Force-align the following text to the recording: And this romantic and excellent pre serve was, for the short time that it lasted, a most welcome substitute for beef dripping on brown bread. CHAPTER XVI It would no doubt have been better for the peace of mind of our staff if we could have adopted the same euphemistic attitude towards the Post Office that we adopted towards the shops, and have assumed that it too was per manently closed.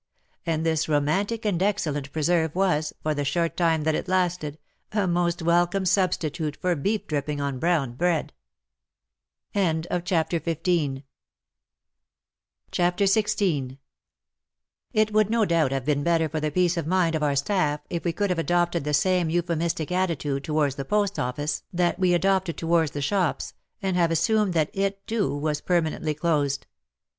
And 0.47 0.65
this 0.65 0.89
romantic 0.89 1.45
and 1.45 1.61
excellent 1.61 2.11
pre 2.11 2.23
serve 2.23 2.55
was, 2.55 2.91
for 3.03 3.13
the 3.13 3.23
short 3.23 3.55
time 3.55 3.83
that 3.83 3.93
it 3.93 4.07
lasted, 4.07 4.57
a 4.91 5.05
most 5.07 5.43
welcome 5.43 5.85
substitute 5.85 6.57
for 6.59 6.75
beef 6.75 7.05
dripping 7.05 7.39
on 7.39 7.59
brown 7.59 7.93
bread. 7.93 8.33
CHAPTER 9.53 10.39
XVI 10.39 11.01
It 14.91 15.13
would 15.13 15.29
no 15.29 15.45
doubt 15.45 15.71
have 15.71 15.85
been 15.85 16.01
better 16.01 16.27
for 16.27 16.39
the 16.39 16.49
peace 16.49 16.77
of 16.77 16.87
mind 16.87 17.13
of 17.13 17.21
our 17.21 17.35
staff 17.35 17.81
if 17.91 18.03
we 18.03 18.11
could 18.11 18.31
have 18.31 18.39
adopted 18.39 18.83
the 18.83 18.95
same 18.95 19.29
euphemistic 19.29 19.91
attitude 19.91 20.43
towards 20.43 20.77
the 20.77 20.83
Post 20.85 21.19
Office 21.19 21.61
that 21.71 21.99
we 21.99 22.15
adopted 22.15 22.57
towards 22.57 22.89
the 22.93 23.03
shops, 23.03 23.53
and 23.83 23.95
have 23.97 24.09
assumed 24.09 24.53
that 24.55 24.71
it 24.73 25.05
too 25.05 25.37
was 25.37 25.61
per 25.61 25.79
manently 25.79 26.17
closed. 26.17 26.65